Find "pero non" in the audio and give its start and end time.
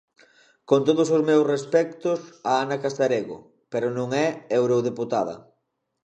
3.71-4.09